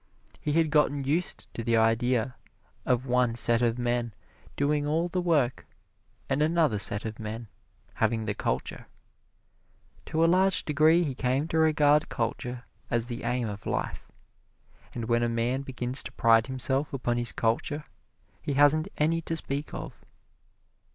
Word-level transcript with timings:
He 0.39 0.53
had 0.53 0.71
gotten 0.71 1.03
used 1.03 1.47
to 1.53 1.63
the 1.63 1.77
idea 1.77 2.35
of 2.87 3.05
one 3.05 3.35
set 3.35 3.61
of 3.61 3.77
men 3.77 4.15
doing 4.55 4.87
all 4.87 5.07
the 5.07 5.21
work 5.21 5.67
and 6.27 6.41
another 6.41 6.79
set 6.79 7.05
of 7.05 7.19
men 7.19 7.49
having 7.93 8.25
the 8.25 8.33
culture. 8.33 8.87
To 10.07 10.25
a 10.25 10.25
large 10.25 10.65
degree 10.65 11.03
he 11.03 11.13
came 11.13 11.47
to 11.49 11.59
regard 11.59 12.09
culture 12.09 12.63
as 12.89 13.09
the 13.09 13.21
aim 13.21 13.47
of 13.47 13.67
life. 13.67 14.11
And 14.95 15.05
when 15.05 15.21
a 15.21 15.29
man 15.29 15.61
begins 15.61 16.01
to 16.01 16.11
pride 16.13 16.47
himself 16.47 16.93
upon 16.93 17.17
his 17.17 17.31
culture, 17.31 17.85
he 18.41 18.53
hasn't 18.53 18.87
any 18.97 19.21
to 19.21 19.35
speak 19.35 19.71
of. 19.71 20.03